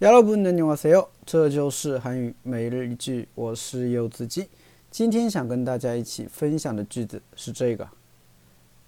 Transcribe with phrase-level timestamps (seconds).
[0.00, 1.08] 여러분 안녕하세요.
[1.24, 4.48] 这就是韩语每日一句我是柚子鸡
[4.90, 7.88] 今天想跟大家一起分享的句子是这个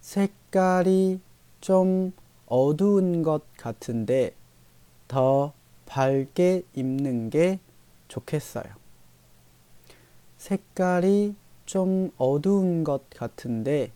[0.01, 2.13] 색깔이좀
[2.47, 4.35] 어두운 것 같은데
[5.09, 5.53] 더
[5.87, 7.61] 밝게 입는 게
[8.09, 8.65] 좋겠어요.
[10.39, 13.93] 색깔이 좀 어두운 것 같은데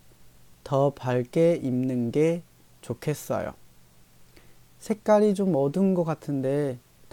[0.65, 2.43] 더 밝게 입는 게
[2.81, 3.55] 좋겠어요.
[4.79, 6.79] 색깔이 좀 어두운 것 같은데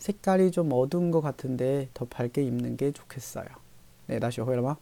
[0.00, 3.46] 색깔이 좀 어두운 것 같은데 더 밝게 입는 게 좋겠어요.
[4.06, 4.76] 네, 다시 会了吗?